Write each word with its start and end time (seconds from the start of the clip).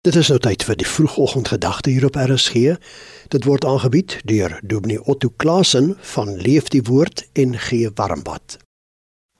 Dit 0.00 0.16
is 0.16 0.30
nou 0.32 0.38
tyd 0.40 0.62
vir 0.64 0.78
die 0.80 0.86
vroegoggendgedagte 0.88 1.90
hier 1.92 2.06
op 2.08 2.14
RSG. 2.16 2.78
Dit 3.28 3.44
word 3.44 3.66
aangebied 3.68 4.14
deur 4.24 4.54
Dominee 4.64 5.02
Otto 5.04 5.28
Klasen 5.36 5.90
van 6.14 6.30
Leef 6.40 6.70
die 6.72 6.80
Woord 6.88 7.26
en 7.36 7.58
Gee 7.60 7.90
Warmbad. 7.94 8.56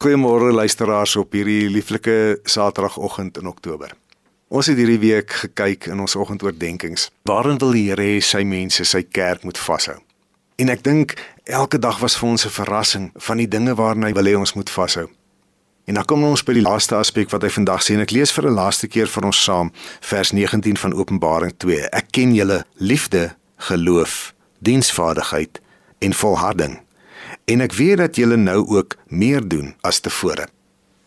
Goeiemôre 0.04 0.52
luisteraars 0.52 1.16
op 1.16 1.32
hierdie 1.32 1.70
lieflike 1.72 2.40
Saterdagoggend 2.44 3.40
in 3.40 3.48
Oktober. 3.48 3.94
Ons 4.52 4.68
het 4.68 4.76
hierdie 4.76 5.00
week 5.00 5.32
gekyk 5.46 5.88
in 5.94 6.04
ons 6.04 6.16
oggendoordenkings. 6.20 7.08
Waarin 7.24 7.56
wil 7.56 7.72
die 7.72 7.86
Here 7.88 8.04
hê 8.04 8.20
sy 8.20 8.44
mense, 8.44 8.84
sy 8.84 9.00
kerk 9.08 9.48
moet 9.48 9.58
vashou? 9.58 9.96
En 10.60 10.68
ek 10.68 10.84
dink 10.84 11.16
elke 11.48 11.80
dag 11.80 12.04
was 12.04 12.18
vir 12.20 12.34
ons 12.34 12.44
'n 12.44 12.52
verrassing 12.52 13.10
van 13.16 13.40
die 13.40 13.48
dinge 13.48 13.74
waarna 13.80 14.12
hy 14.12 14.12
wil 14.12 14.28
hê 14.28 14.36
ons 14.36 14.52
moet 14.52 14.70
vashou. 14.70 15.08
En 15.84 15.94
dan 15.94 16.04
kom 16.04 16.24
ons 16.24 16.42
by 16.44 16.54
die 16.54 16.62
laaste 16.64 16.94
aspek 16.94 17.30
wat 17.30 17.42
hy 17.42 17.50
vandag 17.50 17.82
sê 17.82 17.96
en 17.96 18.04
ek 18.04 18.12
lees 18.14 18.32
vir 18.32 18.46
'n 18.46 18.54
laaste 18.54 18.88
keer 18.88 19.08
vir 19.08 19.24
ons 19.24 19.44
saam 19.44 19.72
vers 20.00 20.32
19 20.32 20.76
van 20.76 20.94
Openbaring 20.94 21.54
2. 21.58 21.88
Ek 21.92 22.12
ken 22.12 22.34
julle 22.34 22.64
liefde, 22.78 23.34
geloof, 23.56 24.34
diensvaardigheid 24.58 25.60
en 25.98 26.12
volharding. 26.12 26.80
En 27.44 27.60
ek 27.60 27.72
weet 27.72 27.98
dat 27.98 28.16
julle 28.16 28.36
nou 28.36 28.66
ook 28.66 28.96
meer 29.08 29.48
doen 29.48 29.74
as 29.80 30.00
tevore. 30.00 30.46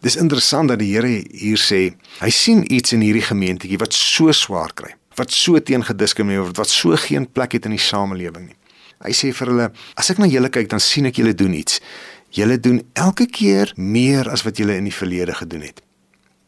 Dis 0.03 0.15
interessant 0.15 0.67
dat 0.67 0.79
die 0.79 0.91
Here 0.91 1.23
hier 1.31 1.57
sê, 1.57 1.95
hy 2.19 2.29
sien 2.29 2.65
iets 2.73 2.91
in 2.91 3.01
hierdie 3.01 3.23
gemeentetjie 3.23 3.79
wat 3.79 3.93
so 3.93 4.31
swaar 4.31 4.73
kry, 4.75 4.91
wat 5.15 5.31
so 5.31 5.59
teengediskrimineer 5.59 6.43
word, 6.43 6.57
wat 6.57 6.69
so 6.69 6.97
geen 6.99 7.23
plek 7.31 7.55
het 7.55 7.65
in 7.65 7.77
die 7.77 7.79
samelewing 7.79 8.49
nie. 8.49 8.57
Hy 9.03 9.11
sê 9.15 9.31
vir 9.35 9.51
hulle, 9.51 9.69
as 9.99 10.09
ek 10.11 10.19
na 10.19 10.27
julle 10.27 10.51
kyk, 10.51 10.69
dan 10.71 10.83
sien 10.83 11.07
ek 11.07 11.19
julle 11.19 11.33
doen 11.35 11.55
iets. 11.55 11.79
Julle 12.33 12.57
doen 12.59 12.81
elke 12.97 13.27
keer 13.29 13.71
meer 13.77 14.29
as 14.29 14.41
wat 14.41 14.57
julle 14.57 14.73
in 14.79 14.87
die 14.89 14.95
verlede 14.95 15.35
gedoen 15.37 15.67
het. 15.67 15.83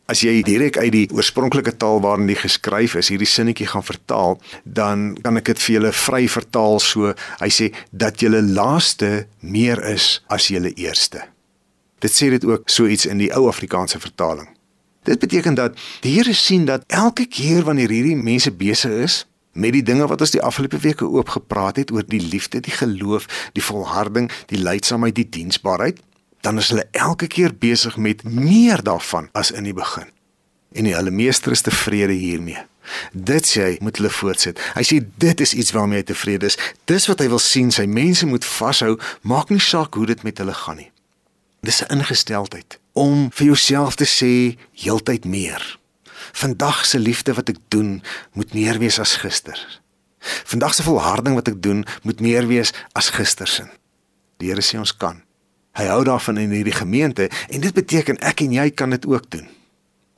As 0.09 0.21
jy 0.21 0.39
direk 0.45 0.77
uit 0.77 0.91
die 0.93 1.05
oorspronklike 1.13 1.75
taal 1.81 2.01
waarin 2.01 2.29
dit 2.29 2.37
geskryf 2.37 2.95
is, 2.97 3.11
hierdie 3.13 3.29
sinnetjie 3.29 3.67
gaan 3.69 3.85
vertaal, 3.85 4.37
dan 4.63 5.13
kan 5.21 5.37
ek 5.37 5.51
dit 5.53 5.61
vir 5.61 5.75
julle 5.75 5.91
vry 5.97 6.23
vertaal 6.29 6.81
so. 6.81 7.13
Hy 7.41 7.49
sê 7.53 7.69
dat 7.89 8.21
julle 8.21 8.41
laaste 8.45 9.27
meer 9.41 9.81
is 9.93 10.19
as 10.29 10.49
julle 10.53 10.73
eerste. 10.73 11.21
Dit 12.01 12.13
sê 12.13 12.29
dit 12.33 12.45
ook 12.45 12.69
so 12.69 12.89
iets 12.89 13.05
in 13.09 13.21
die 13.21 13.31
ou 13.33 13.45
Afrikaanse 13.49 14.01
vertaling. 14.01 14.49
Dit 15.05 15.21
beteken 15.21 15.57
dat 15.57 15.77
die 16.01 16.17
Here 16.17 16.33
sien 16.33 16.65
dat 16.65 16.85
elke 16.89 17.25
keer 17.29 17.65
wanneer 17.65 17.93
hierdie 17.93 18.17
mense 18.17 18.53
besig 18.53 18.93
is 19.05 19.21
met 19.55 19.71
die 19.75 19.83
dinge 19.83 20.07
wat 20.11 20.21
ons 20.21 20.35
die 20.35 20.43
afgelope 20.43 20.81
weke 20.83 21.07
oop 21.07 21.31
gepraat 21.37 21.79
het 21.79 21.91
oor 21.95 22.03
die 22.07 22.21
liefde, 22.21 22.59
die 22.59 22.75
geloof, 22.75 23.27
die 23.55 23.63
volharding, 23.63 24.27
die 24.51 24.59
leidsaamheid, 24.59 25.15
die 25.15 25.29
diensbaarheid, 25.29 26.01
dan 26.43 26.59
is 26.61 26.69
hulle 26.73 26.85
elke 26.91 27.27
keer 27.31 27.55
besig 27.55 27.97
met 27.97 28.23
meer 28.27 28.83
daarvan 28.83 29.29
as 29.33 29.51
in 29.51 29.63
die 29.63 29.73
begin. 29.73 30.11
En 30.75 30.85
hulle 30.91 31.11
meester 31.11 31.55
is 31.55 31.63
tevrede 31.63 32.13
hiermee. 32.13 32.65
Dit 33.11 33.47
sê 33.49 33.63
hy 33.63 33.77
moet 33.81 33.97
hulle 33.97 34.11
voortsit. 34.13 34.59
Hy 34.75 34.83
sê 34.85 34.99
dit 35.23 35.41
is 35.41 35.55
iets 35.57 35.71
waarmee 35.73 36.03
hy 36.03 36.07
tevrede 36.11 36.51
is. 36.51 36.59
Dis 36.85 37.07
wat 37.09 37.23
hy 37.23 37.29
wil 37.31 37.41
sien, 37.41 37.71
sy 37.73 37.87
mense 37.89 38.27
moet 38.29 38.45
vashou, 38.45 38.97
maak 39.23 39.49
nie 39.49 39.63
saak 39.63 39.95
hoe 39.95 40.05
dit 40.11 40.27
met 40.27 40.43
hulle 40.43 40.53
gaan 40.53 40.83
nie. 40.83 40.91
Dis 41.65 41.81
'n 41.81 41.97
ingesteldheid 41.97 42.79
om 42.93 43.31
vir 43.31 43.45
jouself 43.45 43.95
te 43.95 44.05
sê 44.05 44.57
heeltyd 44.83 45.25
meer. 45.25 45.79
Vandag 46.33 46.85
se 46.85 46.99
liefde 46.99 47.33
wat 47.33 47.49
ek 47.49 47.59
doen, 47.67 48.01
moet 48.33 48.53
meer 48.53 48.79
wees 48.79 48.99
as 48.99 49.17
gister. 49.21 49.59
Vandag 50.45 50.73
se 50.73 50.83
volharding 50.83 51.35
wat 51.35 51.47
ek 51.47 51.61
doen, 51.61 51.85
moet 52.03 52.19
meer 52.19 52.47
wees 52.47 52.73
as 52.93 53.11
gister 53.13 53.47
se. 53.47 53.67
Die 54.41 54.49
Here 54.49 54.61
sê 54.61 54.79
ons 54.81 54.95
kan. 54.97 55.21
Hy 55.75 55.89
hou 55.91 56.03
daarvan 56.07 56.39
in 56.39 56.53
hierdie 56.55 56.75
gemeente 56.75 57.29
en 57.49 57.61
dit 57.61 57.73
beteken 57.75 58.19
ek 58.23 58.45
en 58.45 58.55
jy 58.55 58.69
kan 58.71 58.95
dit 58.95 59.05
ook 59.05 59.29
doen. 59.29 59.47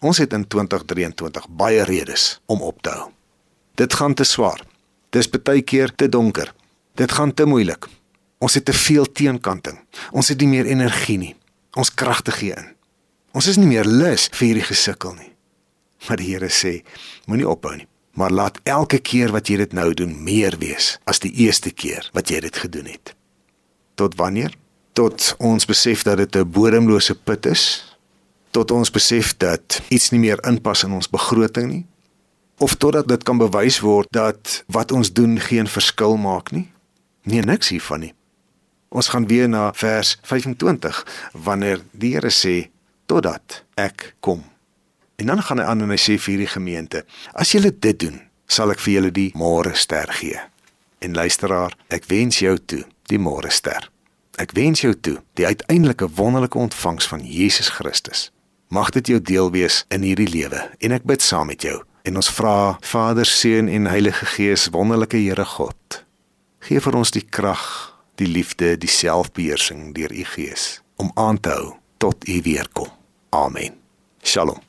Ons 0.05 0.21
het 0.21 0.33
in 0.33 0.45
2023 0.45 1.47
baie 1.57 1.83
redes 1.89 2.37
om 2.45 2.61
op 2.61 2.81
te 2.85 2.93
hou. 2.93 3.09
Dit 3.77 3.93
gaan 3.93 4.13
te 4.13 4.25
swaar. 4.25 4.61
Dis 5.09 5.29
baie 5.29 5.61
keer 5.61 5.93
te 5.95 6.09
donker. 6.09 6.53
Dit 6.97 7.11
gaan 7.11 7.33
te 7.33 7.45
moeilik. 7.45 7.87
Ons 8.37 8.53
het 8.53 8.65
te 8.65 8.73
veel 8.73 9.05
teenkanting. 9.11 9.79
Ons 10.11 10.29
het 10.29 10.41
nie 10.41 10.49
meer 10.49 10.69
energie 10.69 11.17
nie. 11.17 11.35
Ons 11.77 11.93
kragte 11.93 12.31
gee 12.31 12.53
in. 12.53 12.73
Ons 13.33 13.49
is 13.49 13.57
nie 13.57 13.69
meer 13.69 13.85
lus 13.85 14.27
vir 14.33 14.47
hierdie 14.47 14.65
gesukkel 14.69 15.13
nie. 15.17 15.31
Maar 16.07 16.21
die 16.21 16.29
Here 16.33 16.49
sê, 16.49 16.81
moenie 17.27 17.47
ophou 17.47 17.75
nie, 17.75 17.87
maar 18.17 18.31
laat 18.31 18.59
elke 18.63 18.99
keer 18.99 19.31
wat 19.35 19.49
jy 19.51 19.57
dit 19.57 19.73
nou 19.75 19.91
doen 19.93 20.13
meer 20.23 20.57
wees 20.61 20.95
as 21.05 21.19
die 21.19 21.33
eerste 21.43 21.71
keer 21.71 22.07
wat 22.15 22.31
jy 22.31 22.39
dit 22.45 22.57
gedoen 22.57 22.87
het. 22.89 23.13
Tot 23.95 24.15
wanneer? 24.15 24.55
Tot 24.97 25.35
ons 25.37 25.65
besef 25.69 26.03
dat 26.03 26.17
dit 26.17 26.35
'n 26.35 26.51
bodemlose 26.51 27.15
put 27.15 27.45
is, 27.45 27.97
tot 28.51 28.71
ons 28.71 28.91
besef 28.91 29.37
dat 29.37 29.81
iets 29.89 30.09
nie 30.09 30.19
meer 30.19 30.39
inpas 30.47 30.83
in 30.83 30.91
ons 30.91 31.09
begroting 31.09 31.69
nie, 31.69 31.85
of 32.57 32.75
totdat 32.75 33.07
dit 33.07 33.23
kan 33.23 33.37
bewys 33.37 33.79
word 33.79 34.07
dat 34.11 34.63
wat 34.67 34.91
ons 34.91 35.13
doen 35.13 35.39
geen 35.39 35.67
verskil 35.67 36.17
maak 36.17 36.51
nie. 36.51 36.71
Nee, 37.23 37.41
niks 37.41 37.69
hiervan 37.69 37.99
nie. 37.99 38.13
Ons 38.89 39.07
gaan 39.07 39.27
weer 39.27 39.49
na 39.49 39.73
vers 39.73 40.17
25 40.23 41.05
wanneer 41.33 41.81
die 41.91 42.13
Here 42.15 42.31
sê 42.31 42.69
totdat 43.05 43.63
ek 43.75 44.15
kom. 44.19 44.43
En 45.17 45.25
dan 45.25 45.41
gaan 45.43 45.57
hy 45.57 45.65
aan 45.65 45.81
en 45.81 45.89
hy 45.89 45.97
sê 45.97 46.15
vir 46.21 46.35
hierdie 46.35 46.51
gemeente: 46.53 47.05
"As 47.33 47.51
julle 47.51 47.71
dit 47.73 47.99
doen, 47.99 48.21
sal 48.47 48.71
ek 48.71 48.79
vir 48.79 48.93
julle 48.93 49.11
die 49.11 49.31
môre 49.33 49.73
ster 49.75 50.11
gee." 50.13 50.39
En 51.01 51.13
luisteraar, 51.13 51.73
ek 51.89 52.05
wens 52.05 52.39
jou 52.39 52.57
toe 52.57 52.83
die 53.09 53.19
môre 53.19 53.49
ster. 53.49 53.89
Ek 54.37 54.51
wens 54.53 54.81
jou 54.81 54.93
toe 54.93 55.17
die 55.33 55.45
uiteindelike 55.45 56.09
wonderlike 56.13 56.57
ontvangs 56.57 57.07
van 57.07 57.25
Jesus 57.25 57.69
Christus. 57.69 58.31
Mag 58.69 58.91
dit 58.91 59.07
jou 59.07 59.21
deel 59.21 59.51
wees 59.51 59.85
in 59.89 60.05
hierdie 60.05 60.29
lewe 60.29 60.69
en 60.79 60.91
ek 60.91 61.07
bid 61.09 61.21
saam 61.21 61.49
met 61.49 61.61
jou. 61.65 61.81
En 62.03 62.15
ons 62.15 62.29
vra 62.29 62.77
Vader, 62.81 63.25
Seun 63.25 63.67
en 63.67 63.89
Heilige 63.89 64.25
Gees, 64.25 64.67
wonderlike 64.71 65.17
Here 65.17 65.45
God, 65.45 66.03
gee 66.59 66.79
vir 66.79 66.95
ons 66.95 67.11
die 67.11 67.25
krag, 67.25 67.65
die 68.21 68.29
liefde, 68.29 68.75
die 68.77 68.91
selfbeheersing 68.91 69.93
deur 69.97 70.13
u 70.13 70.29
Gees 70.35 70.81
om 71.01 71.11
aan 71.15 71.41
te 71.41 71.57
hou 71.57 71.75
tot 71.97 72.27
u 72.29 72.41
weer 72.45 72.69
kom. 72.73 72.93
Amen. 73.29 73.81
Shalom. 74.23 74.66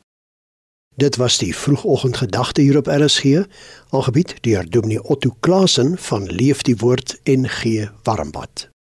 Dit 0.98 1.16
was 1.16 1.38
die 1.38 1.56
vroegoggendgedagte 1.56 2.60
hier 2.60 2.76
op 2.76 2.86
RSG, 2.86 3.44
aangebied 3.90 4.34
deur 4.40 4.70
Dominee 4.70 5.02
Otto 5.02 5.36
Klasen 5.40 5.98
van 5.98 6.26
Leef 6.26 6.62
die 6.62 6.76
Woord 6.76 7.20
en 7.22 7.48
Gee 7.48 7.88
Warmbad. 8.02 8.68